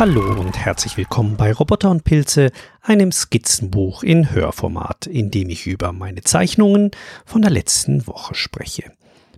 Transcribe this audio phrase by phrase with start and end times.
[0.00, 5.66] Hallo und herzlich willkommen bei Roboter und Pilze, einem Skizzenbuch in Hörformat, in dem ich
[5.66, 6.92] über meine Zeichnungen
[7.26, 8.92] von der letzten Woche spreche.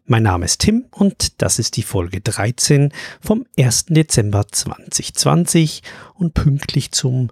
[0.06, 3.86] Mein Name ist Tim und das ist die Folge 13 vom 1.
[3.86, 5.82] Dezember 2020
[6.14, 7.30] und pünktlich zum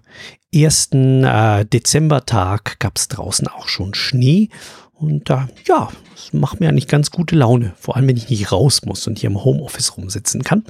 [0.53, 4.49] ersten äh, Dezembertag gab es draußen auch schon Schnee
[4.93, 8.51] und äh, ja, das macht mir eigentlich ganz gute Laune, vor allem wenn ich nicht
[8.51, 10.65] raus muss und hier im Homeoffice rumsitzen kann.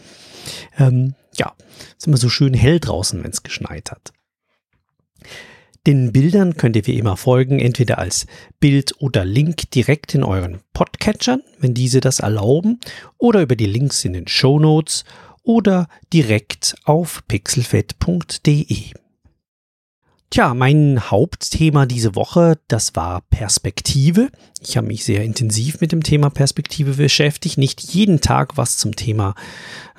[0.77, 1.55] Ähm, ja,
[1.97, 4.13] ist immer so schön hell draußen, wenn es geschneit hat.
[5.87, 8.27] Den Bildern könnt ihr wie immer folgen, entweder als
[8.59, 12.79] Bild oder Link direkt in euren Podcatchern, wenn diese das erlauben,
[13.17, 15.03] oder über die Links in den Show Notes
[15.41, 19.00] oder direkt auf pixelfed.de.
[20.31, 24.29] Tja, mein Hauptthema diese Woche, das war Perspektive.
[24.61, 27.57] Ich habe mich sehr intensiv mit dem Thema Perspektive beschäftigt.
[27.57, 29.35] Nicht jeden Tag was zum Thema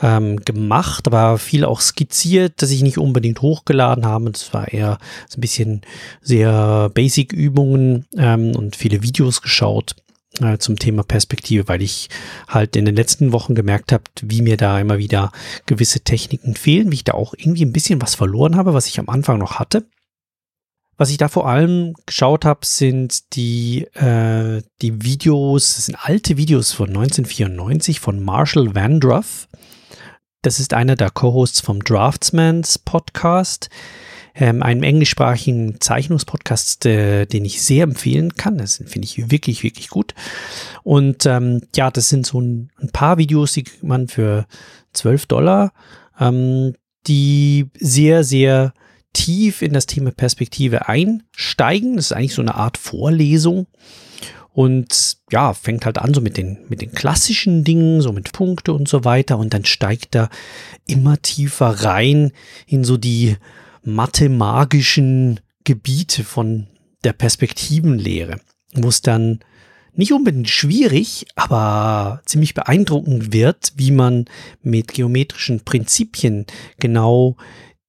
[0.00, 4.30] ähm, gemacht, aber viel auch skizziert, dass ich nicht unbedingt hochgeladen habe.
[4.30, 4.97] Das war eher
[5.28, 5.83] so ein bisschen
[6.22, 9.96] sehr Basic-Übungen ähm, und viele Videos geschaut
[10.41, 12.08] äh, zum Thema Perspektive, weil ich
[12.48, 15.30] halt in den letzten Wochen gemerkt habe, wie mir da immer wieder
[15.67, 18.98] gewisse Techniken fehlen, wie ich da auch irgendwie ein bisschen was verloren habe, was ich
[18.98, 19.84] am Anfang noch hatte.
[21.03, 26.36] Was ich da vor allem geschaut habe, sind die, äh, die Videos, das sind alte
[26.36, 29.48] Videos von 1994 von Marshall Vandruff.
[30.42, 33.69] Das ist einer der Co-Hosts vom Draftsmans Podcast,
[34.36, 38.58] ähm, einem englischsprachigen Zeichnungspodcast, äh, den ich sehr empfehlen kann.
[38.58, 40.14] Das finde ich wirklich, wirklich gut.
[40.84, 44.47] Und ähm, ja, das sind so ein, ein, paar Videos, die man für
[44.92, 45.73] 12 Dollar,
[46.20, 46.77] ähm,
[47.08, 48.73] die sehr, sehr
[49.12, 51.96] tief in das Thema Perspektive einsteigen.
[51.96, 53.66] Das ist eigentlich so eine Art Vorlesung.
[54.55, 58.74] Und ja, fängt halt an so mit den, mit den klassischen Dingen, so mit Punkte
[58.74, 59.39] und so weiter.
[59.39, 60.28] Und dann steigt er
[60.86, 62.33] immer tiefer rein
[62.67, 63.36] in so die
[63.83, 66.67] mathemagischen Gebiete von
[67.05, 68.40] der Perspektivenlehre,
[68.74, 69.40] wo es dann
[69.95, 74.24] nicht unbedingt schwierig, aber ziemlich beeindruckend wird, wie man
[74.62, 76.46] mit geometrischen Prinzipien
[76.78, 77.36] genau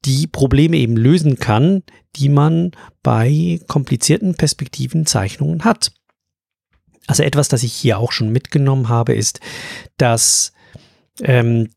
[0.06, 1.84] die Probleme eben lösen kann,
[2.16, 2.72] die man
[3.02, 5.92] bei komplizierten Perspektivenzeichnungen hat.
[7.08, 9.40] Also etwas, das ich hier auch schon mitgenommen habe, ist,
[9.98, 10.54] dass
[11.22, 11.70] ähm,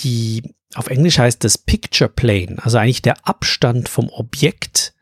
[0.00, 4.94] die, auf Englisch heißt das Picture Plane, also eigentlich der Abstand vom Objekt,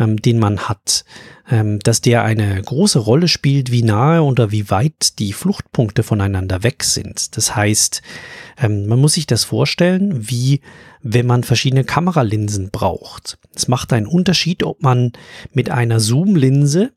[0.00, 1.04] ähm, den man hat,
[1.48, 6.64] ähm, dass der eine große Rolle spielt, wie nahe oder wie weit die Fluchtpunkte voneinander
[6.64, 7.36] weg sind.
[7.36, 8.02] Das heißt,
[8.58, 10.62] ähm, man muss sich das vorstellen, wie
[11.02, 13.38] wenn man verschiedene Kameralinsen braucht.
[13.54, 15.12] Es macht einen Unterschied, ob man
[15.52, 16.92] mit einer Zoomlinse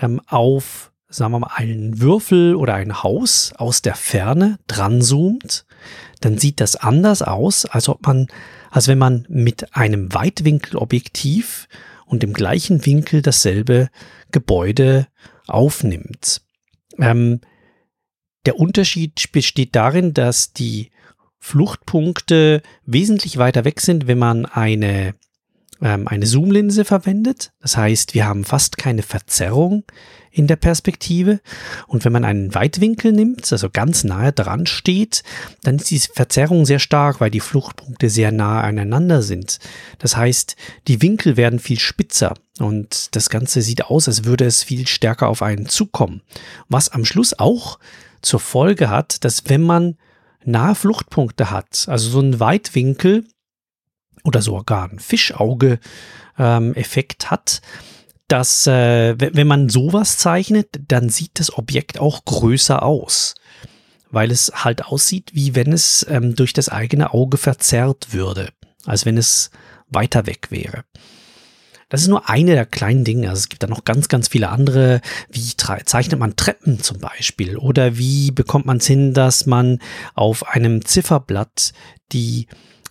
[0.00, 5.66] ähm, auf, sagen wir mal, einen Würfel oder ein Haus aus der Ferne dran zoomt,
[6.20, 8.26] dann sieht das anders aus, als ob man,
[8.70, 11.68] als wenn man mit einem Weitwinkelobjektiv
[12.08, 13.88] und im gleichen Winkel dasselbe
[14.32, 15.06] Gebäude
[15.46, 16.42] aufnimmt.
[16.98, 17.40] Ähm,
[18.46, 20.90] der Unterschied besteht darin, dass die
[21.38, 25.14] Fluchtpunkte wesentlich weiter weg sind, wenn man eine,
[25.80, 27.52] eine Zoomlinse verwendet.
[27.60, 29.84] Das heißt, wir haben fast keine Verzerrung
[30.30, 31.40] in der Perspektive.
[31.86, 35.22] Und wenn man einen Weitwinkel nimmt, also ganz nahe dran steht,
[35.62, 39.58] dann ist die Verzerrung sehr stark, weil die Fluchtpunkte sehr nahe aneinander sind.
[39.98, 40.56] Das heißt,
[40.86, 45.28] die Winkel werden viel spitzer und das Ganze sieht aus, als würde es viel stärker
[45.28, 46.22] auf einen zukommen.
[46.68, 47.78] Was am Schluss auch
[48.22, 49.96] zur Folge hat, dass wenn man
[50.44, 53.24] nahe Fluchtpunkte hat, also so ein Weitwinkel
[54.24, 57.62] oder sogar ein Fischauge-Effekt ähm, hat,
[58.28, 63.34] dass äh, wenn man sowas zeichnet, dann sieht das Objekt auch größer aus,
[64.10, 68.50] weil es halt aussieht, wie wenn es ähm, durch das eigene Auge verzerrt würde,
[68.84, 69.50] als wenn es
[69.88, 70.84] weiter weg wäre.
[71.88, 73.30] Das ist nur eine der kleinen Dinge.
[73.30, 75.00] Also es gibt da noch ganz, ganz viele andere.
[75.30, 77.56] Wie zeichnet man Treppen zum Beispiel?
[77.56, 79.78] Oder wie bekommt man es hin, dass man
[80.14, 81.72] auf einem Zifferblatt
[82.12, 82.46] die,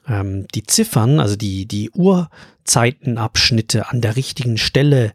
[0.07, 5.13] ähm, die Ziffern, also die, die Uhrzeitenabschnitte an der richtigen Stelle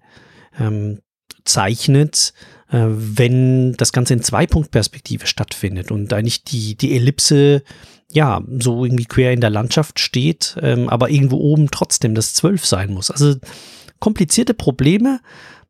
[0.58, 1.00] ähm,
[1.44, 2.34] zeichnet,
[2.70, 7.62] äh, wenn das Ganze in Zwei-Punkt-Perspektive stattfindet und eigentlich die, die Ellipse
[8.12, 12.66] ja, so irgendwie quer in der Landschaft steht, ähm, aber irgendwo oben trotzdem das 12
[12.66, 13.10] sein muss.
[13.10, 13.36] Also
[14.00, 15.20] komplizierte Probleme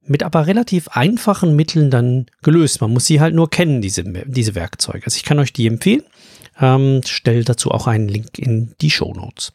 [0.04, 2.80] mit aber relativ einfachen Mitteln dann gelöst.
[2.80, 5.04] Man muss sie halt nur kennen, diese, diese Werkzeuge.
[5.04, 6.02] Also ich kann euch die empfehlen.
[6.60, 9.52] Ähm, stelle dazu auch einen Link in die Show Notes.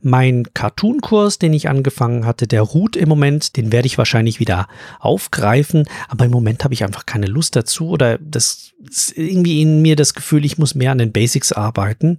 [0.00, 4.68] Mein Cartoon-Kurs, den ich angefangen hatte, der ruht im Moment, den werde ich wahrscheinlich wieder
[4.98, 9.82] aufgreifen, aber im Moment habe ich einfach keine Lust dazu oder das ist irgendwie in
[9.82, 12.18] mir das Gefühl, ich muss mehr an den Basics arbeiten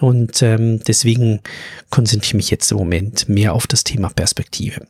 [0.00, 1.40] und ähm, deswegen
[1.90, 4.86] konzentriere ich mich jetzt im Moment mehr auf das Thema Perspektive.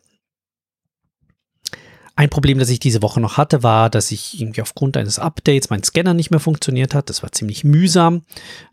[2.19, 5.71] Ein Problem, das ich diese Woche noch hatte, war, dass ich irgendwie aufgrund eines Updates
[5.71, 7.11] mein Scanner nicht mehr funktioniert hat.
[7.11, 8.23] Das war ziemlich mühsam.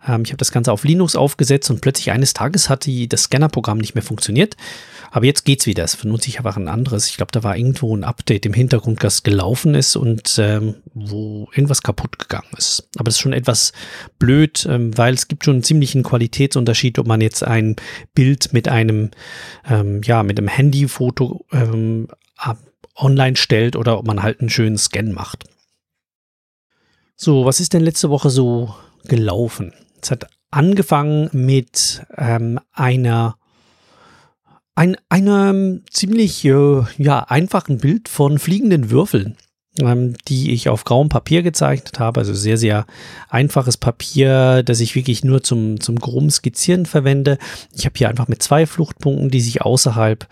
[0.07, 3.25] Ähm, ich habe das Ganze auf Linux aufgesetzt und plötzlich eines Tages hat die, das
[3.25, 4.57] Scannerprogramm nicht mehr funktioniert.
[5.11, 5.83] Aber jetzt geht's wieder.
[5.83, 7.07] Es benutze ich einfach ein anderes.
[7.07, 11.47] Ich glaube, da war irgendwo ein Update im Hintergrund, das gelaufen ist und ähm, wo
[11.53, 12.89] irgendwas kaputt gegangen ist.
[12.95, 13.73] Aber das ist schon etwas
[14.17, 17.75] blöd, ähm, weil es gibt schon einen ziemlichen Qualitätsunterschied, ob man jetzt ein
[18.15, 19.11] Bild mit einem,
[19.69, 22.07] ähm, ja, mit einem Handyfoto ähm,
[22.95, 25.45] online stellt oder ob man halt einen schönen Scan macht.
[27.15, 28.75] So, was ist denn letzte Woche so
[29.05, 29.73] gelaufen?
[30.01, 33.37] Es hat angefangen mit ähm, einer
[34.75, 39.37] ein, einem ziemlich äh, ja, einfachen Bild von fliegenden Würfeln
[39.77, 42.21] die ich auf grauem Papier gezeichnet habe.
[42.21, 42.85] Also sehr, sehr
[43.29, 47.37] einfaches Papier, das ich wirklich nur zum, zum groben Skizzieren verwende.
[47.73, 50.27] Ich habe hier einfach mit zwei Fluchtpunkten, die sich außerhalb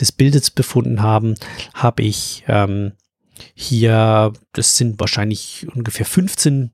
[0.00, 1.34] des Bildes befunden haben,
[1.74, 2.92] habe ich ähm,
[3.54, 6.70] hier, das sind wahrscheinlich ungefähr 15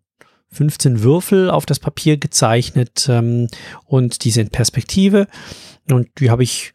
[0.53, 3.49] 15 Würfel auf das Papier gezeichnet ähm,
[3.85, 5.29] und diese in Perspektive.
[5.89, 6.75] Und die habe ich,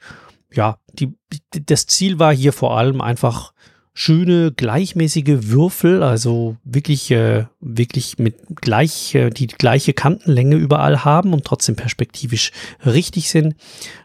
[0.52, 1.14] ja, die,
[1.52, 3.54] das Ziel war hier vor allem einfach
[3.98, 11.34] schöne gleichmäßige Würfel, also wirklich, äh, wirklich mit gleich, äh, die gleiche Kantenlänge überall haben
[11.34, 12.52] und trotzdem perspektivisch
[12.86, 13.56] richtig sind.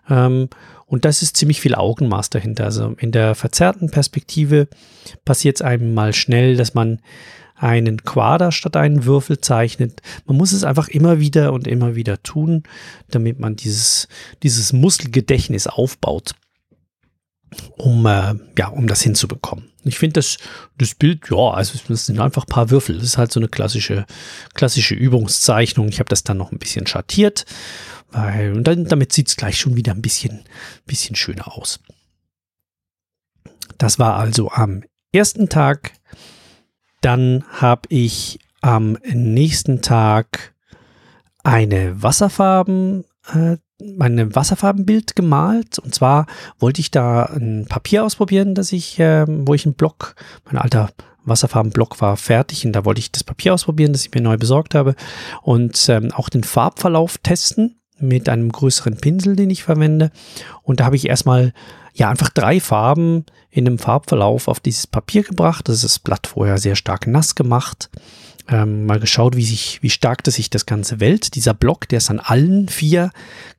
[0.09, 0.49] Ähm,
[0.87, 2.65] und das ist ziemlich viel Augenmaß dahinter.
[2.65, 4.69] Also in der verzerrten Perspektive
[5.25, 7.01] passiert es einem mal schnell, dass man
[7.57, 10.03] einen Quader statt einen Würfel zeichnet.
[10.25, 12.63] Man muss es einfach immer wieder und immer wieder tun,
[13.11, 14.07] damit man dieses,
[14.45, 16.35] dieses Muskelgedächtnis aufbaut
[17.77, 19.71] um, äh, ja, um das hinzubekommen.
[19.85, 20.39] Ich finde das,
[20.77, 22.97] das Bild, ja, also es sind einfach ein paar Würfel.
[22.97, 24.05] Das ist halt so eine klassische,
[24.55, 25.89] klassische Übungszeichnung.
[25.89, 27.47] Ich habe das dann noch ein bisschen schattiert,
[28.11, 30.45] weil, und dann, damit sieht es gleich schon wieder ein bisschen,
[30.87, 31.81] bisschen schöner aus.
[33.79, 34.83] Das war also am
[35.13, 35.93] ersten Tag.
[37.01, 40.55] Dann habe ich am nächsten Tag
[41.43, 43.57] eine Wasserfarben äh,
[43.97, 45.79] mein Wasserfarbenbild gemalt.
[45.79, 46.27] Und zwar
[46.59, 50.91] wollte ich da ein Papier ausprobieren, dass ich, äh, wo ich einen Block, mein alter
[51.25, 54.75] Wasserfarbenblock war fertig und da wollte ich das Papier ausprobieren, das ich mir neu besorgt
[54.75, 54.95] habe
[55.43, 60.11] und ähm, auch den Farbverlauf testen mit einem größeren Pinsel, den ich verwende.
[60.63, 61.53] Und da habe ich erstmal
[61.93, 65.69] ja einfach drei Farben in einem Farbverlauf auf dieses Papier gebracht.
[65.69, 67.91] Das ist das Blatt vorher sehr stark nass gemacht
[68.51, 71.35] ähm, mal geschaut, wie sich, wie stark das sich das Ganze wählt.
[71.35, 73.11] Dieser Block, der ist an allen vier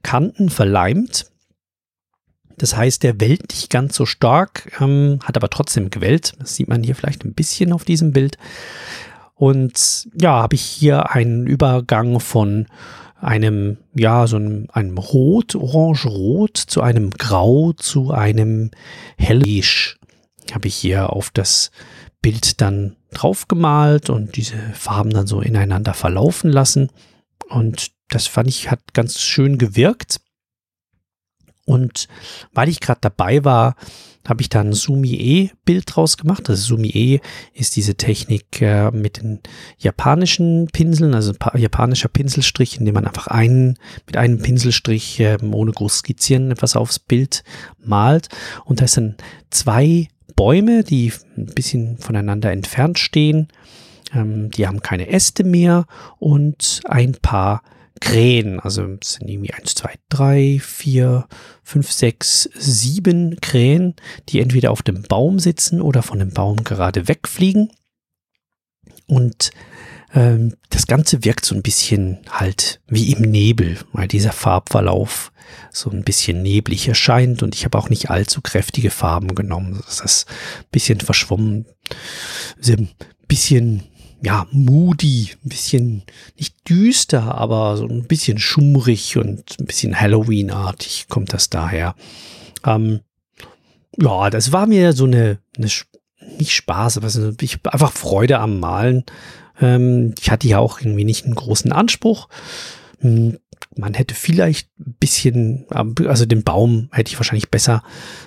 [0.03, 1.27] Kanten verleimt.
[2.57, 6.33] Das heißt, der wellt nicht ganz so stark, ähm, hat aber trotzdem gewellt.
[6.39, 8.37] Das sieht man hier vielleicht ein bisschen auf diesem Bild.
[9.35, 12.67] Und ja, habe ich hier einen Übergang von
[13.19, 18.71] einem, ja, so einem, einem Rot, Orange-Rot zu einem Grau zu einem
[19.17, 19.97] Hellisch
[20.53, 21.71] habe ich hier auf das
[22.21, 26.89] Bild dann draufgemalt und diese Farben dann so ineinander verlaufen lassen.
[27.49, 30.21] Und das fand ich, hat ganz schön gewirkt.
[31.65, 32.07] Und
[32.53, 33.75] weil ich gerade dabei war,
[34.27, 36.49] habe ich da ein Sumi-E-Bild draus gemacht.
[36.49, 37.19] Also Sumi-E
[37.53, 39.39] ist diese Technik äh, mit den
[39.79, 45.71] japanischen Pinseln, also japanischer Pinselstrich, in dem man einfach einen, mit einem Pinselstrich äh, ohne
[45.71, 47.43] groß skizzieren etwas aufs Bild
[47.83, 48.29] malt.
[48.65, 49.15] Und da ist dann
[49.49, 53.47] zwei Bäume, die ein bisschen voneinander entfernt stehen.
[54.13, 55.85] Ähm, die haben keine Äste mehr
[56.19, 57.61] und ein paar
[57.99, 58.59] Krähen.
[58.59, 61.27] Also es sind irgendwie 1, 2, 3, 4,
[61.63, 63.95] 5, 6, 7 Krähen,
[64.29, 67.71] die entweder auf dem Baum sitzen oder von dem Baum gerade wegfliegen.
[69.07, 69.51] Und
[70.13, 75.31] ähm, das Ganze wirkt so ein bisschen halt wie im Nebel, weil dieser Farbverlauf
[75.71, 79.81] so ein bisschen neblig erscheint und ich habe auch nicht allzu kräftige Farben genommen.
[79.85, 80.27] Das ist
[80.59, 81.65] ein bisschen verschwommen,
[82.67, 82.89] ein
[83.27, 83.83] bisschen
[84.23, 86.03] ja, moody, ein bisschen
[86.37, 91.95] nicht düster, aber so ein bisschen schummrig und ein bisschen Halloween-artig kommt das daher.
[92.63, 92.99] Ähm,
[93.97, 95.69] ja, das war mir so eine, eine
[96.37, 99.05] nicht Spaß, aber so, ich einfach Freude am Malen.
[99.61, 102.27] Ähm, ich hatte ja auch irgendwie nicht einen großen Anspruch.
[102.99, 103.37] Hm,
[103.75, 107.83] man hätte vielleicht ein bisschen, also den Baum hätte ich wahrscheinlich besser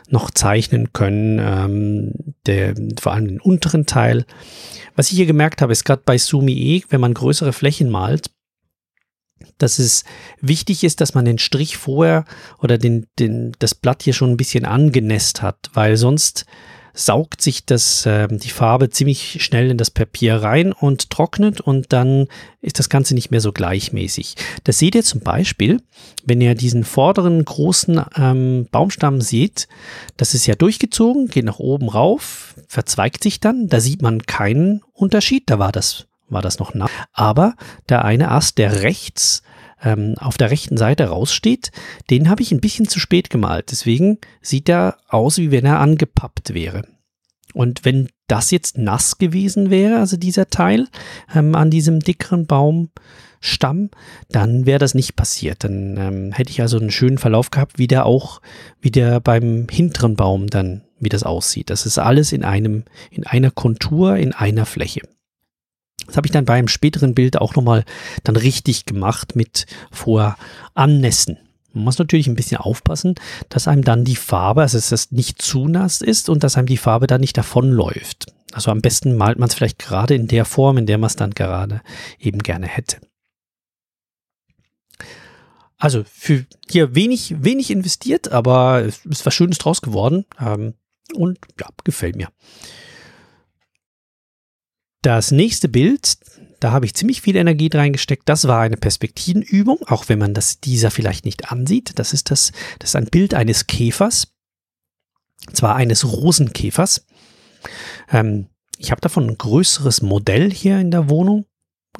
[0.08, 4.24] noch zeichnen können, ähm, der, vor allem den unteren Teil.
[4.96, 8.30] Was ich hier gemerkt habe, ist gerade bei Sumi E, wenn man größere Flächen malt,
[9.58, 10.04] dass es
[10.40, 12.24] wichtig ist, dass man den Strich vorher
[12.58, 16.46] oder den, den, das Blatt hier schon ein bisschen angenässt hat, weil sonst
[16.94, 21.92] saugt sich das, äh, die Farbe ziemlich schnell in das Papier rein und trocknet und
[21.92, 22.28] dann
[22.62, 24.36] ist das Ganze nicht mehr so gleichmäßig.
[24.62, 25.82] Das seht ihr zum Beispiel,
[26.24, 29.68] wenn ihr diesen vorderen großen ähm, Baumstamm seht,
[30.16, 34.80] das ist ja durchgezogen, geht nach oben rauf, verzweigt sich dann, da sieht man keinen
[34.92, 36.88] Unterschied, da war das war das noch nah.
[37.12, 37.54] Aber
[37.88, 39.42] der eine Ast, der rechts
[39.84, 41.70] ähm, auf der rechten Seite raussteht,
[42.10, 43.70] den habe ich ein bisschen zu spät gemalt.
[43.70, 46.82] Deswegen sieht er aus, wie wenn er angepappt wäre.
[47.52, 50.88] Und wenn das jetzt nass gewesen wäre, also dieser Teil
[51.34, 53.90] ähm, an diesem dickeren Baumstamm,
[54.28, 55.62] dann wäre das nicht passiert.
[55.62, 58.40] Dann ähm, hätte ich also einen schönen Verlauf gehabt, wie der auch,
[58.80, 61.70] wie der beim hinteren Baum dann, wie das aussieht.
[61.70, 65.02] Das ist alles in einem, in einer Kontur, in einer Fläche.
[66.06, 67.84] Das habe ich dann beim späteren Bild auch nochmal
[68.22, 70.36] dann richtig gemacht mit vor
[70.74, 71.38] Annässen.
[71.72, 73.16] Man muss natürlich ein bisschen aufpassen,
[73.48, 76.68] dass einem dann die Farbe, also dass es nicht zu nass ist und dass einem
[76.68, 78.26] die Farbe dann nicht davonläuft.
[78.52, 81.16] Also am besten malt man es vielleicht gerade in der Form, in der man es
[81.16, 81.82] dann gerade
[82.20, 82.98] eben gerne hätte.
[85.76, 90.24] Also für hier wenig, wenig investiert, aber es ist was Schönes draus geworden.
[90.40, 90.74] Ähm,
[91.12, 92.28] und ja, gefällt mir.
[95.04, 96.16] Das nächste Bild,
[96.60, 98.26] da habe ich ziemlich viel Energie reingesteckt.
[98.26, 101.98] Das war eine Perspektivenübung, auch wenn man das dieser vielleicht nicht ansieht.
[101.98, 104.28] Das ist das, das ist ein Bild eines Käfers,
[105.52, 107.04] zwar eines Rosenkäfers.
[108.10, 108.46] Ähm,
[108.78, 111.44] ich habe davon ein größeres Modell hier in der Wohnung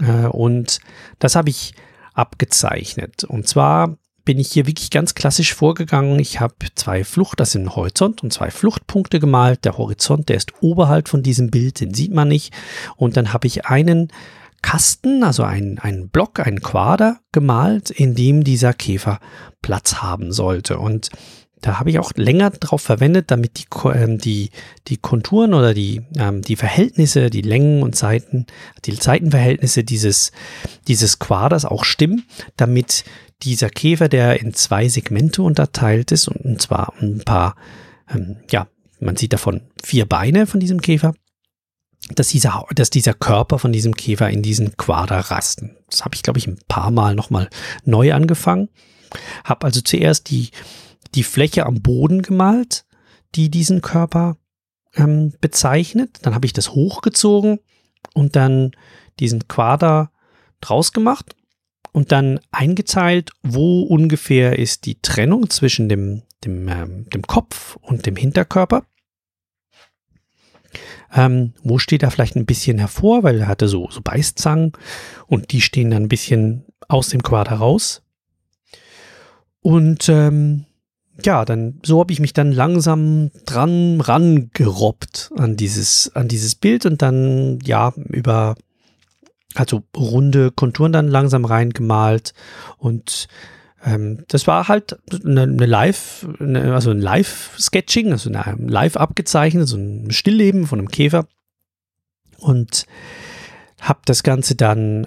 [0.00, 0.80] äh, und
[1.18, 1.74] das habe ich
[2.14, 3.24] abgezeichnet.
[3.24, 6.18] Und zwar bin ich hier wirklich ganz klassisch vorgegangen.
[6.18, 9.64] Ich habe zwei Flucht, das sind Horizont und zwei Fluchtpunkte gemalt.
[9.64, 12.52] Der Horizont, der ist oberhalb von diesem Bild, den sieht man nicht.
[12.96, 14.08] Und dann habe ich einen
[14.62, 19.20] Kasten, also einen, einen Block, einen Quader gemalt, in dem dieser Käfer
[19.60, 20.78] Platz haben sollte.
[20.78, 21.10] Und
[21.64, 24.50] da habe ich auch länger drauf verwendet, damit die, ähm, die,
[24.86, 28.44] die Konturen oder die, ähm, die Verhältnisse, die Längen und Seiten,
[28.84, 30.30] die Seitenverhältnisse dieses,
[30.88, 32.24] dieses Quaders auch stimmen,
[32.58, 33.04] damit
[33.40, 37.56] dieser Käfer, der in zwei Segmente unterteilt ist, und zwar ein paar,
[38.14, 38.66] ähm, ja,
[39.00, 41.14] man sieht davon vier Beine von diesem Käfer,
[42.14, 45.78] dass dieser, dass dieser Körper von diesem Käfer in diesen Quader rasten.
[45.88, 47.48] Das habe ich, glaube ich, ein paar Mal nochmal
[47.86, 48.68] neu angefangen.
[49.44, 50.50] Habe also zuerst die,
[51.14, 52.84] die Fläche am Boden gemalt,
[53.34, 54.36] die diesen Körper
[54.94, 56.18] ähm, bezeichnet.
[56.22, 57.60] Dann habe ich das hochgezogen
[58.14, 58.72] und dann
[59.20, 60.10] diesen Quader
[60.60, 61.34] draus gemacht
[61.92, 68.06] und dann eingeteilt, wo ungefähr ist die Trennung zwischen dem, dem, ähm, dem Kopf und
[68.06, 68.84] dem Hinterkörper.
[71.14, 74.72] Ähm, wo steht er vielleicht ein bisschen hervor, weil er hatte so, so Beißzangen
[75.28, 78.02] und die stehen dann ein bisschen aus dem Quader raus.
[79.60, 80.66] Und ähm,
[81.22, 86.86] ja, dann so habe ich mich dann langsam dran rangerobbt an dieses an dieses Bild
[86.86, 88.56] und dann ja über
[89.54, 92.34] also runde Konturen dann langsam reingemalt
[92.78, 93.28] und
[93.84, 99.68] ähm, das war halt eine, eine Live, eine, also ein Live-Sketching, also eine live abgezeichnet,
[99.68, 101.26] so ein Stillleben von einem Käfer
[102.38, 102.86] und
[103.80, 105.06] habe das Ganze dann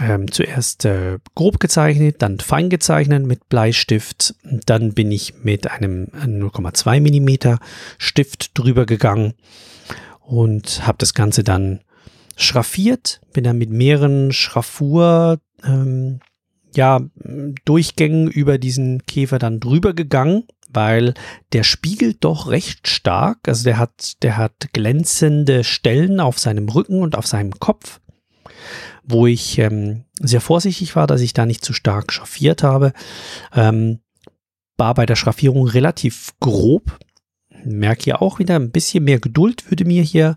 [0.00, 4.34] ähm, zuerst äh, grob gezeichnet, dann fein gezeichnet mit Bleistift.
[4.42, 7.58] Dann bin ich mit einem 0,2 Millimeter
[7.98, 9.34] Stift drüber gegangen
[10.20, 11.80] und habe das Ganze dann
[12.36, 16.20] schraffiert, bin dann mit mehreren Schraffur ähm,
[16.74, 17.00] ja,
[17.64, 21.12] Durchgängen über diesen Käfer dann drüber gegangen, weil
[21.52, 23.46] der spiegelt doch recht stark.
[23.46, 28.00] Also der hat, der hat glänzende Stellen auf seinem Rücken und auf seinem Kopf,
[29.04, 32.92] wo ich ähm, sehr vorsichtig war, dass ich da nicht zu stark schraffiert habe.
[33.54, 34.00] Ähm,
[34.76, 36.98] war bei der Schraffierung relativ grob.
[37.64, 40.36] Merke ja auch wieder ein bisschen mehr Geduld würde mir hier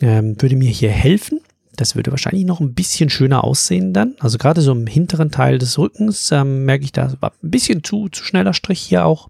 [0.00, 1.40] ähm, würde mir hier helfen.
[1.76, 4.16] Das würde wahrscheinlich noch ein bisschen schöner aussehen dann.
[4.18, 7.84] Also gerade so im hinteren Teil des Rückens ähm, merke ich, da war ein bisschen
[7.84, 9.28] zu, zu schneller Strich hier auch.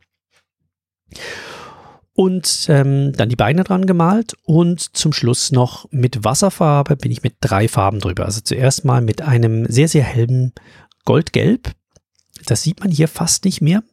[2.18, 7.22] Und ähm, dann die Beine dran gemalt und zum Schluss noch mit Wasserfarbe bin ich
[7.22, 8.24] mit drei Farben drüber.
[8.24, 10.52] Also zuerst mal mit einem sehr, sehr hellen
[11.04, 11.70] Goldgelb.
[12.44, 13.84] Das sieht man hier fast nicht mehr.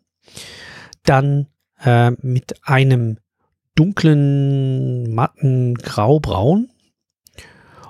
[1.04, 1.50] Dann
[1.84, 3.20] äh, mit einem
[3.76, 6.72] dunklen, matten Graubraun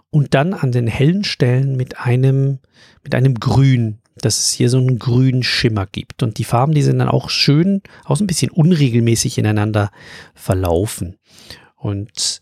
[0.10, 2.60] und dann an den hellen Stellen mit einem,
[3.04, 6.24] mit einem Grün, dass es hier so einen grünen Schimmer gibt.
[6.24, 9.92] Und die Farben, die sind dann auch schön, auch so ein bisschen unregelmäßig ineinander
[10.34, 11.18] verlaufen.
[11.76, 12.42] Und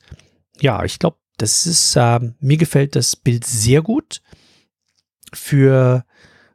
[0.59, 4.21] ja, ich glaube, das ist, äh, mir gefällt das Bild sehr gut
[5.33, 6.05] für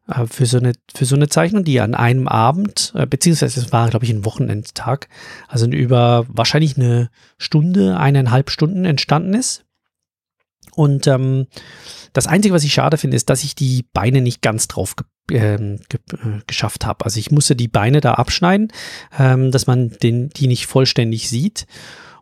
[0.09, 3.73] äh, für, so eine, für so eine Zeichnung, die an einem Abend, äh, beziehungsweise es
[3.73, 5.09] war, glaube ich, ein Wochenendtag,
[5.47, 9.65] also über wahrscheinlich eine Stunde, eineinhalb Stunden entstanden ist.
[10.79, 11.49] Und ähm,
[12.13, 15.07] das Einzige, was ich schade finde, ist, dass ich die Beine nicht ganz drauf ge
[15.33, 17.05] ähm, ge äh, geschafft habe.
[17.05, 18.73] Also ich musste die Beine da abschneiden,
[19.19, 21.67] ähm, dass man den, die nicht vollständig sieht.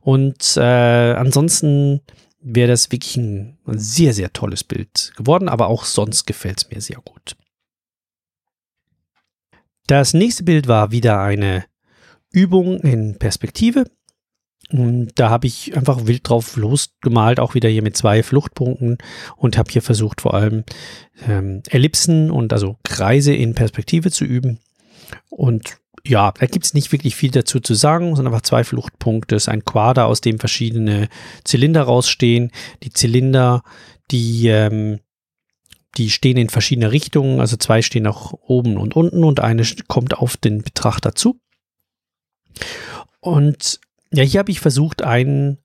[0.00, 2.00] Und äh, ansonsten
[2.40, 6.80] wäre das wirklich ein sehr, sehr tolles Bild geworden, aber auch sonst gefällt es mir
[6.80, 7.36] sehr gut.
[9.86, 11.66] Das nächste Bild war wieder eine
[12.32, 13.84] Übung in Perspektive.
[14.72, 18.98] Und da habe ich einfach wild drauf losgemalt, auch wieder hier mit zwei Fluchtpunkten
[19.36, 20.64] und habe hier versucht, vor allem
[21.26, 24.58] ähm, Ellipsen und also Kreise in Perspektive zu üben.
[25.28, 29.36] Und ja, da gibt es nicht wirklich viel dazu zu sagen, sondern einfach zwei Fluchtpunkte.
[29.36, 31.08] Es ist ein Quader, aus dem verschiedene
[31.44, 32.50] Zylinder rausstehen.
[32.82, 33.62] Die Zylinder,
[34.10, 35.00] die, ähm,
[35.96, 40.16] die stehen in verschiedene Richtungen, also zwei stehen auch oben und unten und eine kommt
[40.18, 41.40] auf den Betrachter zu.
[43.20, 43.80] Und
[44.12, 45.58] ja, hier habe ich versucht, einen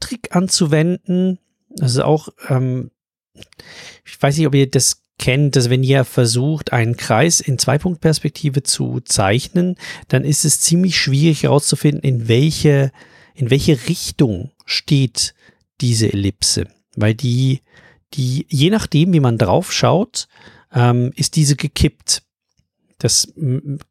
[0.00, 1.38] Trick anzuwenden.
[1.70, 2.90] Das ist auch, ähm,
[4.04, 8.62] ich weiß nicht, ob ihr das kennt, dass wenn ihr versucht, einen Kreis in Zweipunktperspektive
[8.62, 12.92] zu zeichnen, dann ist es ziemlich schwierig herauszufinden, in welche,
[13.34, 15.34] in welche Richtung steht
[15.80, 16.68] diese Ellipse.
[16.96, 17.62] Weil die,
[18.14, 20.28] die, je nachdem, wie man drauf schaut,
[20.72, 22.22] ähm, ist diese gekippt.
[22.98, 23.32] Das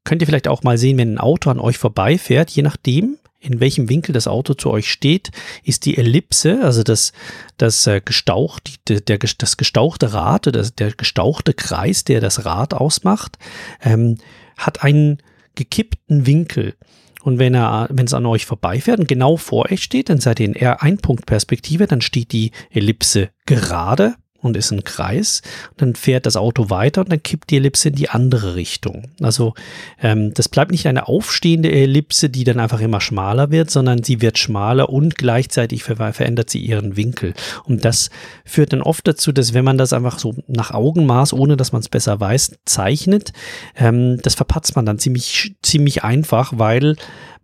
[0.03, 2.51] könnt ihr vielleicht auch mal sehen, wenn ein Auto an euch vorbeifährt.
[2.51, 5.31] Je nachdem, in welchem Winkel das Auto zu euch steht,
[5.63, 7.13] ist die Ellipse, also das,
[7.57, 12.73] das äh, Gestaucht, der, der, das gestauchte Rad, das, der gestauchte Kreis, der das Rad
[12.73, 13.37] ausmacht,
[13.83, 14.17] ähm,
[14.57, 15.21] hat einen
[15.55, 16.75] gekippten Winkel.
[17.21, 20.39] Und wenn er, wenn es an euch vorbeifährt und genau vor euch steht, dann seid
[20.39, 25.41] ihr in R-Ein-Punkt-Perspektive, dann steht die Ellipse gerade und ist ein Kreis.
[25.77, 29.03] Dann fährt das Auto weiter und dann kippt die Ellipse in die andere Richtung.
[29.21, 29.53] Also
[30.01, 34.21] ähm, das bleibt nicht eine aufstehende Ellipse, die dann einfach immer schmaler wird, sondern sie
[34.21, 37.33] wird schmaler und gleichzeitig ver verändert sie ihren Winkel.
[37.63, 38.09] Und das
[38.45, 41.81] führt dann oft dazu, dass wenn man das einfach so nach Augenmaß, ohne dass man
[41.81, 43.33] es besser weiß, zeichnet,
[43.75, 46.95] ähm, das verpatzt man dann ziemlich, ziemlich einfach, weil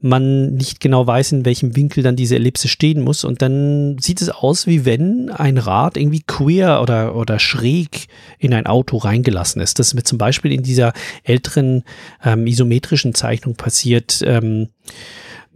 [0.03, 3.23] man nicht genau weiß, in welchem Winkel dann diese Ellipse stehen muss.
[3.23, 8.53] Und dann sieht es aus, wie wenn ein Rad irgendwie queer oder, oder schräg in
[8.53, 9.79] ein Auto reingelassen ist.
[9.79, 11.83] Das wird zum Beispiel in dieser älteren
[12.23, 14.69] ähm, isometrischen Zeichnung passiert ähm,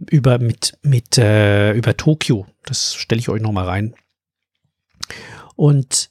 [0.08, 2.46] über, mit, mit, äh, über Tokio.
[2.64, 3.94] Das stelle ich euch nochmal rein.
[5.56, 6.10] Und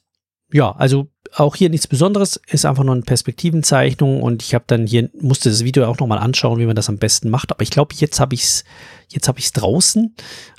[0.52, 4.86] ja, also auch hier nichts Besonderes, ist einfach nur eine Perspektivenzeichnung und ich habe dann
[4.86, 7.50] hier, musste das Video auch nochmal anschauen, wie man das am besten macht.
[7.50, 8.64] Aber ich glaube, jetzt habe ich es
[9.08, 10.14] jetzt habe ich es draußen,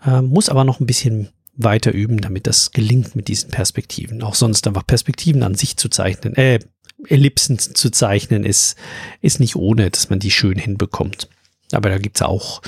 [0.05, 4.23] äh, muss aber noch ein bisschen weiter üben, damit das gelingt mit diesen Perspektiven.
[4.23, 6.60] Auch sonst einfach Perspektiven an sich zu zeichnen, äh,
[7.08, 8.75] Ellipsen zu zeichnen, ist,
[9.21, 11.29] ist nicht ohne, dass man die schön hinbekommt.
[11.71, 12.62] Aber da gibt's auch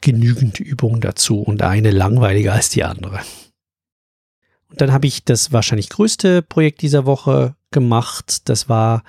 [0.00, 3.20] genügend Übungen dazu und eine langweiliger als die andere.
[4.70, 8.48] Und dann habe ich das wahrscheinlich größte Projekt dieser Woche gemacht.
[8.48, 9.02] Das war,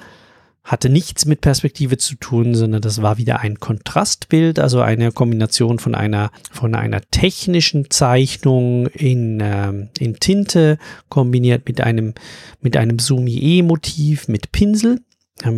[0.64, 5.80] hatte nichts mit Perspektive zu tun, sondern das war wieder ein Kontrastbild, also eine Kombination
[5.80, 10.78] von einer, von einer technischen Zeichnung in, äh, in Tinte
[11.10, 12.14] kombiniert mit einem,
[12.62, 15.09] mit einem Sumi-E-Motiv mit Pinsel ähm,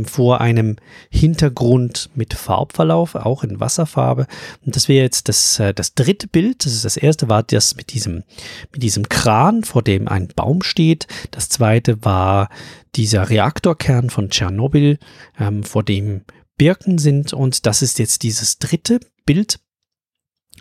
[0.05, 0.77] vor einem
[1.09, 4.27] Hintergrund mit Farbverlauf, auch in Wasserfarbe.
[4.65, 6.65] Und das wäre jetzt das, äh, das dritte Bild.
[6.65, 8.23] Das ist das erste war das mit diesem,
[8.71, 11.07] mit diesem Kran, vor dem ein Baum steht.
[11.31, 12.49] Das zweite war
[12.95, 14.99] dieser Reaktorkern von Tschernobyl,
[15.39, 16.21] ähm, vor dem
[16.57, 17.33] Birken sind.
[17.33, 19.59] Und das ist jetzt dieses dritte Bild.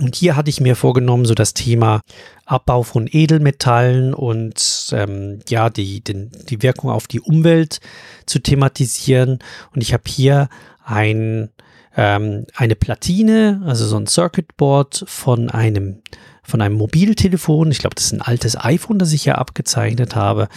[0.00, 2.00] Und hier hatte ich mir vorgenommen, so das Thema
[2.46, 7.80] Abbau von Edelmetallen und ähm, ja, die, den, die Wirkung auf die Umwelt
[8.26, 9.40] zu thematisieren.
[9.74, 10.48] Und ich habe hier
[10.84, 11.50] ein,
[11.96, 16.02] ähm, eine Platine, also so ein Circuitboard von einem
[16.42, 17.70] von einem Mobiltelefon.
[17.70, 20.48] Ich glaube, das ist ein altes iPhone, das ich hier abgezeichnet habe.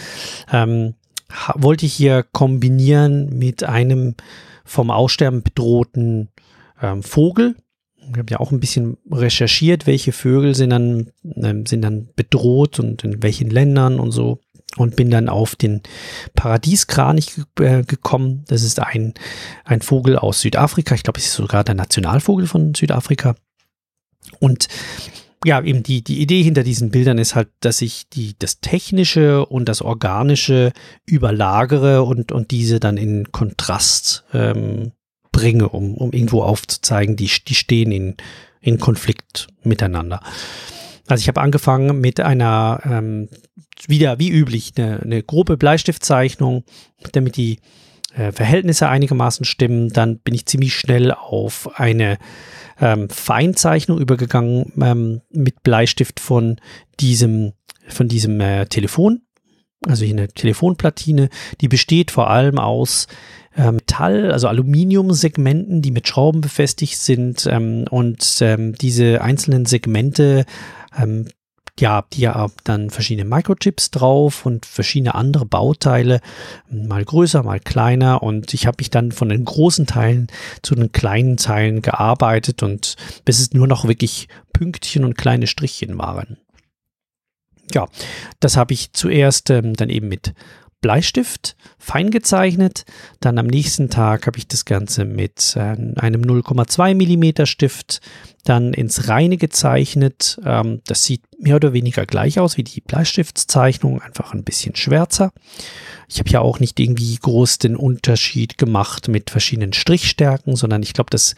[0.50, 0.94] Ähm,
[1.54, 4.16] wollte ich hier kombinieren mit einem
[4.64, 6.30] vom Aussterben bedrohten
[6.82, 7.54] ähm, Vogel,
[8.12, 12.78] ich habe ja auch ein bisschen recherchiert, welche Vögel sind dann, äh, sind dann bedroht
[12.78, 14.40] und in welchen Ländern und so.
[14.76, 15.82] Und bin dann auf den
[16.34, 18.44] Paradieskranich äh, gekommen.
[18.48, 19.14] Das ist ein,
[19.64, 20.96] ein Vogel aus Südafrika.
[20.96, 23.36] Ich glaube, es ist sogar der Nationalvogel von Südafrika.
[24.40, 24.66] Und
[25.44, 29.44] ja, eben die, die Idee hinter diesen Bildern ist halt, dass ich die, das Technische
[29.46, 30.72] und das Organische
[31.06, 34.92] überlagere und, und diese dann in Kontrast ähm,
[35.34, 38.14] bringe, um, um irgendwo aufzuzeigen, die, die stehen in,
[38.60, 40.20] in Konflikt miteinander.
[41.08, 43.28] Also ich habe angefangen mit einer, ähm,
[43.86, 46.64] wieder wie üblich, eine, eine grobe Bleistiftzeichnung,
[47.12, 47.58] damit die
[48.16, 52.16] äh, Verhältnisse einigermaßen stimmen, dann bin ich ziemlich schnell auf eine
[52.80, 56.60] ähm, Feinzeichnung übergegangen ähm, mit Bleistift von
[57.00, 57.54] diesem,
[57.88, 59.22] von diesem äh, Telefon.
[59.86, 61.28] Also hier eine Telefonplatine,
[61.60, 63.08] die besteht vor allem aus
[63.56, 70.44] Metall, also Aluminiumsegmenten, die mit Schrauben befestigt sind ähm, und ähm, diese einzelnen Segmente
[70.96, 71.26] ähm,
[71.78, 76.20] ja, die ja dann verschiedene Microchips drauf und verschiedene andere Bauteile,
[76.70, 78.22] mal größer, mal kleiner.
[78.22, 80.28] Und ich habe mich dann von den großen Teilen
[80.62, 85.98] zu den kleinen Teilen gearbeitet und bis es nur noch wirklich Pünktchen und kleine Strichchen
[85.98, 86.38] waren.
[87.72, 87.88] Ja,
[88.38, 90.34] das habe ich zuerst ähm, dann eben mit
[90.84, 92.84] Bleistift fein gezeichnet.
[93.20, 98.02] Dann am nächsten Tag habe ich das Ganze mit äh, einem 0,2 mm Stift
[98.44, 100.38] dann ins Reine gezeichnet.
[100.44, 105.32] Ähm, das sieht mehr oder weniger gleich aus wie die Bleistiftzeichnung, einfach ein bisschen schwärzer.
[106.06, 110.92] Ich habe ja auch nicht irgendwie groß den Unterschied gemacht mit verschiedenen Strichstärken, sondern ich
[110.92, 111.34] glaube, das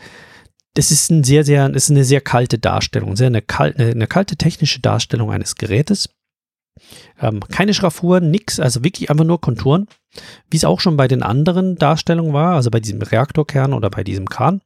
[0.75, 4.07] das ist ein sehr, sehr, ist eine sehr kalte Darstellung, sehr eine, kal eine, eine
[4.07, 6.11] kalte technische Darstellung eines Gerätes.
[7.21, 9.87] Ähm, keine Schraffuren, nix, also wirklich einfach nur Konturen,
[10.51, 14.05] wie es auch schon bei den anderen Darstellungen war, also bei diesem Reaktorkern oder bei
[14.05, 14.61] diesem Kran.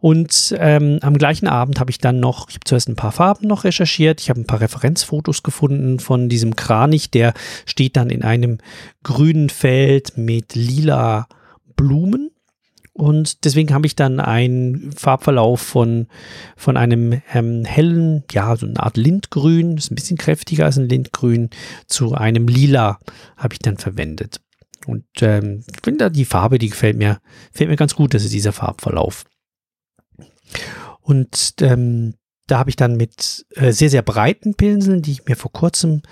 [0.00, 3.46] Und ähm, am gleichen Abend habe ich dann noch, ich habe zuerst ein paar Farben
[3.46, 7.34] noch recherchiert, ich habe ein paar Referenzfotos gefunden von diesem Kranich, der
[7.66, 8.58] steht dann in einem
[9.02, 11.26] grünen Feld mit lila
[11.76, 12.30] Blumen
[13.00, 16.06] und deswegen habe ich dann einen Farbverlauf von,
[16.54, 20.86] von einem ähm, hellen, ja, so eine Art Lindgrün, ist ein bisschen kräftiger als ein
[20.86, 21.48] Lindgrün,
[21.86, 22.98] zu einem Lila
[23.38, 24.42] habe ich dann verwendet.
[24.86, 28.34] Und ähm, ich finde die Farbe, die gefällt mir, gefällt mir ganz gut, das ist
[28.34, 29.24] dieser Farbverlauf.
[31.00, 32.16] Und ähm,
[32.48, 36.02] da habe ich dann mit äh, sehr, sehr breiten Pinseln, die ich mir vor kurzem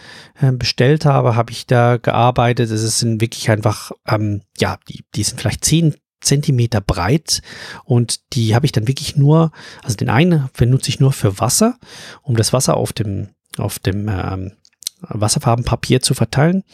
[0.40, 2.70] äh, bestellt habe, habe ich da gearbeitet.
[2.70, 7.42] Es sind wirklich einfach, ähm, ja, die, die sind vielleicht 10 Zentimeter breit
[7.84, 9.52] und die habe ich dann wirklich nur,
[9.82, 11.78] also den einen benutze ich nur für Wasser,
[12.22, 14.52] um das Wasser auf dem, auf dem ähm,
[15.00, 16.64] Wasserfarbenpapier zu verteilen.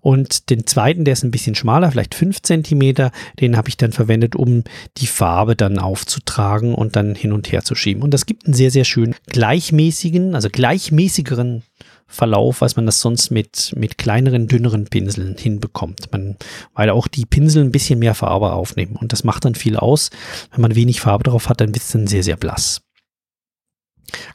[0.00, 3.92] Und den zweiten, der ist ein bisschen schmaler, vielleicht fünf Zentimeter, den habe ich dann
[3.92, 4.64] verwendet, um
[4.96, 8.02] die Farbe dann aufzutragen und dann hin und her zu schieben.
[8.02, 11.62] Und das gibt einen sehr, sehr schönen gleichmäßigen, also gleichmäßigeren
[12.10, 16.10] Verlauf, als man das sonst mit, mit kleineren, dünneren Pinseln hinbekommt.
[16.10, 16.36] Man,
[16.74, 18.96] weil auch die Pinsel ein bisschen mehr Farbe aufnehmen.
[18.96, 20.10] Und das macht dann viel aus.
[20.50, 22.80] Wenn man wenig Farbe drauf hat, dann wird es dann sehr, sehr blass.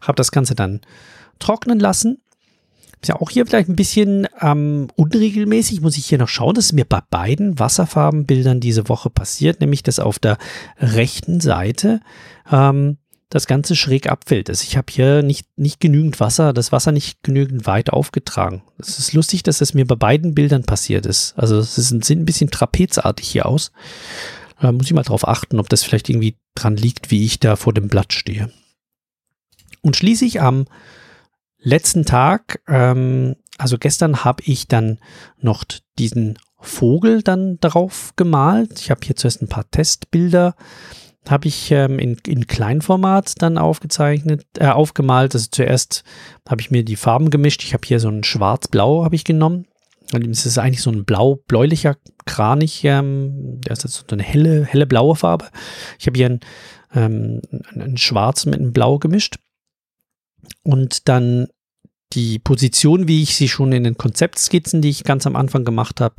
[0.01, 0.81] Habe das Ganze dann
[1.39, 2.19] trocknen lassen.
[3.01, 6.53] Ist ja auch hier vielleicht ein bisschen ähm, unregelmäßig, muss ich hier noch schauen.
[6.53, 10.37] Das ist mir bei beiden Wasserfarbenbildern diese Woche passiert, nämlich dass auf der
[10.77, 12.01] rechten Seite
[12.49, 12.97] ähm,
[13.33, 14.47] das Ganze schräg abfällt.
[14.47, 18.61] Also ich habe hier nicht, nicht genügend Wasser, das Wasser nicht genügend weit aufgetragen.
[18.77, 21.33] Es ist lustig, dass das mir bei beiden Bildern passiert ist.
[21.35, 23.71] Also es sieht ein bisschen trapezartig hier aus.
[24.61, 27.55] Da muss ich mal drauf achten, ob das vielleicht irgendwie dran liegt, wie ich da
[27.55, 28.51] vor dem Blatt stehe.
[29.81, 30.67] Und schließlich am
[31.57, 34.99] letzten Tag, ähm, also gestern habe ich dann
[35.41, 35.63] noch
[35.97, 38.79] diesen Vogel dann drauf gemalt.
[38.79, 40.55] Ich habe hier zuerst ein paar Testbilder
[41.29, 45.33] habe ich ähm, in, in Kleinformat dann aufgezeichnet, äh, aufgemalt.
[45.33, 46.03] Also zuerst
[46.47, 47.63] habe ich mir die Farben gemischt.
[47.63, 49.65] Ich habe hier so ein Schwarz-Blau habe ich genommen.
[50.13, 52.83] Und es ist eigentlich so ein blau-bläulicher Kranich.
[52.83, 55.49] Ähm, das ist so eine helle, helle blaue Farbe.
[55.97, 56.39] Ich habe hier ein,
[56.93, 57.41] ähm,
[57.75, 59.37] ein Schwarz mit einem Blau gemischt.
[60.63, 61.47] Und dann
[62.15, 66.01] die Position, wie ich sie schon in den Konzeptskizzen, die ich ganz am Anfang gemacht
[66.01, 66.15] habe,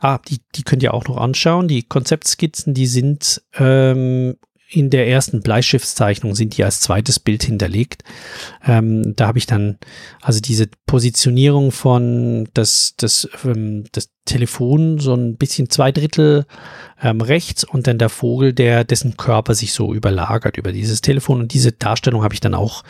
[0.00, 1.68] ah, die, die könnt ihr auch noch anschauen.
[1.68, 4.36] Die Konzeptskizzen, die sind ähm,
[4.68, 8.02] in der ersten Bleistiftzeichnung sind die als zweites Bild hinterlegt.
[8.66, 9.78] Ähm, da habe ich dann
[10.20, 16.46] also diese Positionierung von das, das, ähm, das Telefon so ein bisschen zwei Drittel
[17.00, 21.40] ähm, rechts und dann der Vogel, der dessen Körper sich so überlagert über dieses Telefon.
[21.40, 22.82] Und diese Darstellung habe ich dann auch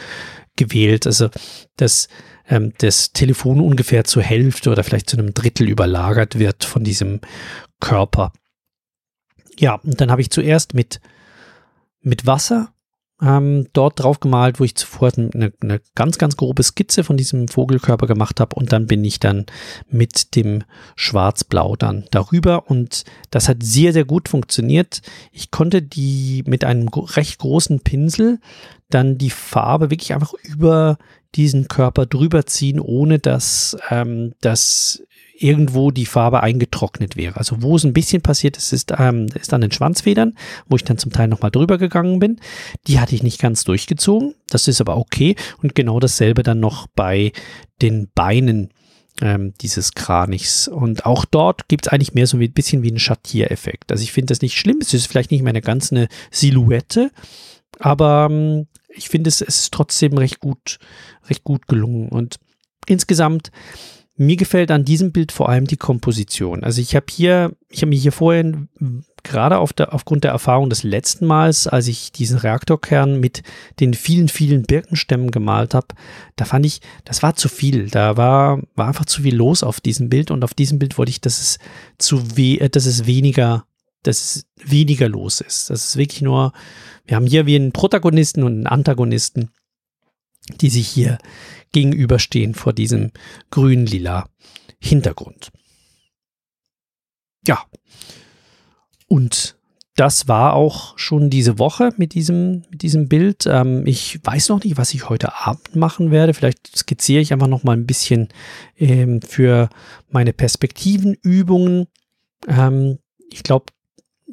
[0.57, 1.07] gewählt.
[1.07, 1.29] Also
[1.77, 2.09] das
[2.49, 7.21] ähm, das Telefon ungefähr zur Hälfte oder vielleicht zu einem Drittel überlagert wird von diesem
[7.81, 8.33] Körper.
[9.59, 11.01] Ja, und dann habe ich zuerst mit,
[12.01, 12.73] mit Wasser
[13.23, 17.49] ähm, dort drauf gemalt, wo ich zuvor eine, eine ganz, ganz grobe Skizze von diesem
[17.49, 19.47] Vogelkörper gemacht habe und dann bin ich dann
[19.89, 20.65] mit dem
[20.97, 25.01] Schwarz-Blau dann darüber und das hat sehr, sehr gut funktioniert.
[25.33, 28.39] Ich konnte die mit einem recht großen Pinsel
[28.91, 30.99] dann die Farbe wirklich einfach über
[31.37, 35.03] diesen Körper drüber ziehen, ohne dass ähm, das
[35.39, 37.37] irgendwo die Farbe eingetrocknet wäre.
[37.37, 40.85] Also wo es ein bisschen passiert ist, ist, ähm, ist an den Schwanzfedern, wo ich
[40.85, 42.41] dann zum Teil nochmal drüber gegangen bin.
[42.87, 44.35] Die hatte ich nicht ganz durchgezogen.
[44.49, 45.37] Das ist aber okay.
[45.63, 47.33] Und genau dasselbe dann noch bei
[47.83, 48.71] den Beinen.
[49.21, 50.69] ähm, dieses Kranichs.
[50.69, 53.91] Und auch dort gibt es eigentlich mehr so ein bisschen wie einen Schattiereffekt.
[53.91, 54.79] Also ich finde das nicht schlimm.
[54.81, 57.11] Es ist vielleicht nicht mehr eine ganz eine Silhouette,
[57.79, 60.79] aber ähm, ich finde es, es ist trotzdem recht gut,
[61.29, 62.09] recht gut gelungen.
[62.09, 62.37] Und
[62.87, 63.51] insgesamt
[64.17, 66.65] mir gefällt an diesem Bild vor allem die Komposition.
[66.65, 68.69] Also ich habe hier, ich habe mir hier vorhin
[69.23, 73.43] gerade auf der, aufgrund der Erfahrung des letzten Mals, als ich diesen Reaktorkern mit
[73.81, 75.89] den vielen, vielen Birkenstämmen gemalt habe,
[76.37, 77.91] da fand ich, das war zu viel.
[77.91, 81.11] Da war, war einfach zu viel los auf diesem Bild und auf diesem Bild wollte
[81.11, 81.59] ich, dass es
[81.99, 83.67] zu we äh, dass es weniger,
[84.07, 85.71] dass es weniger los ist.
[85.71, 86.53] Das ist wirklich nur,
[87.05, 89.51] wir haben hier wie einen Protagonisten und einen Antagonisten,
[90.61, 91.19] die sich hier
[91.73, 93.11] gegenüberstehen vor diesem
[93.51, 94.29] grün-lila
[94.79, 95.51] Hintergrund.
[97.47, 97.65] Ja.
[99.09, 99.57] Und
[99.97, 103.47] das war auch schon diese Woche mit diesem, mit diesem Bild.
[103.47, 106.35] Ähm, ich weiß noch nicht, was ich heute Abend machen werde.
[106.35, 108.29] Vielleicht skizziere ich einfach noch mal ein bisschen
[108.77, 109.71] ähm, für
[110.11, 111.87] meine Perspektivenübungen.
[112.47, 112.99] Ähm,
[113.31, 113.67] ich glaube,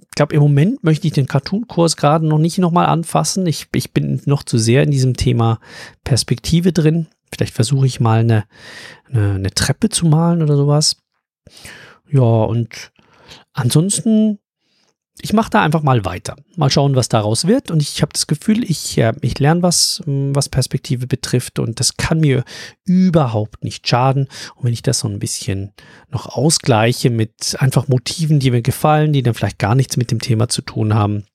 [0.10, 3.46] ich glaube, im Moment möchte ich den Cartoon-Kurs gerade noch nicht nochmal anfassen.
[3.48, 5.60] Ich, ich bin noch zu sehr in diesem Thema
[6.04, 7.08] Perspektive drin.
[7.34, 8.46] Vielleicht versuche ich mal eine,
[9.10, 10.98] eine, eine Treppe zu malen oder sowas.
[12.10, 12.92] Ja, und
[13.54, 14.40] ansonsten
[15.22, 16.36] ich mache da einfach mal weiter.
[16.56, 17.70] Mal schauen, was daraus wird.
[17.70, 21.60] Und ich habe das Gefühl, ich, äh, ich lerne was, hm, was Perspektive betrifft.
[21.60, 22.44] Und das kann mir
[22.84, 24.28] überhaupt nicht schaden.
[24.56, 25.72] Und wenn ich das so ein bisschen
[26.10, 30.20] noch ausgleiche mit einfach Motiven, die mir gefallen, die dann vielleicht gar nichts mit dem
[30.20, 31.26] Thema zu tun haben,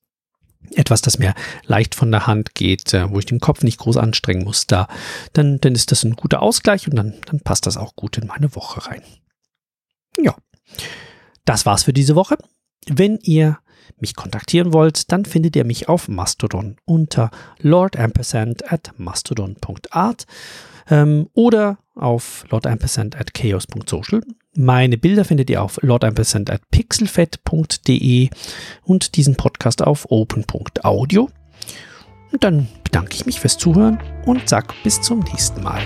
[0.74, 3.96] etwas, das mir leicht von der Hand geht, äh, wo ich den Kopf nicht groß
[3.96, 4.88] anstrengen muss, da,
[5.32, 8.26] dann, dann ist das ein guter Ausgleich und dann, dann passt das auch gut in
[8.26, 9.02] meine Woche rein.
[10.20, 10.36] Ja,
[11.44, 12.36] das war's für diese Woche.
[12.86, 13.58] Wenn ihr
[13.98, 20.26] mich kontaktieren wollt, dann findet ihr mich auf Mastodon unter lordampersand at mastodon.art
[20.90, 24.22] ähm, oder auf lordampersand at chaos.social.
[24.54, 28.30] Meine Bilder findet ihr auf lordampersand at pixelfed.de
[28.84, 31.28] und diesen Podcast auf open.audio.
[32.32, 35.82] Und dann bedanke ich mich fürs Zuhören und sag bis zum nächsten Mal.